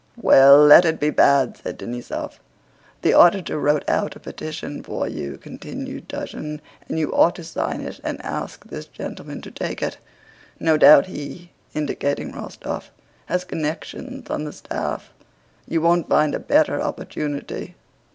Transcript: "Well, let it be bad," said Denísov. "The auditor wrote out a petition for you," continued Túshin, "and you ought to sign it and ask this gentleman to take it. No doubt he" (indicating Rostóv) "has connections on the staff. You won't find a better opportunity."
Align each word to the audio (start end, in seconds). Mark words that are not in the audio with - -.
"Well, 0.19 0.57
let 0.57 0.83
it 0.83 0.99
be 0.99 1.11
bad," 1.11 1.57
said 1.57 1.77
Denísov. 1.77 2.39
"The 3.03 3.13
auditor 3.13 3.59
wrote 3.59 3.87
out 3.87 4.15
a 4.15 4.19
petition 4.19 4.81
for 4.81 5.07
you," 5.07 5.37
continued 5.37 6.09
Túshin, 6.09 6.59
"and 6.89 6.97
you 6.97 7.13
ought 7.13 7.35
to 7.35 7.43
sign 7.43 7.81
it 7.81 7.99
and 8.03 8.19
ask 8.25 8.65
this 8.65 8.85
gentleman 8.87 9.43
to 9.43 9.51
take 9.51 9.83
it. 9.83 9.99
No 10.59 10.75
doubt 10.75 11.05
he" 11.05 11.51
(indicating 11.75 12.31
Rostóv) 12.33 12.85
"has 13.27 13.43
connections 13.43 14.27
on 14.31 14.43
the 14.43 14.53
staff. 14.53 15.11
You 15.67 15.81
won't 15.81 16.09
find 16.09 16.33
a 16.33 16.39
better 16.39 16.81
opportunity." 16.81 17.75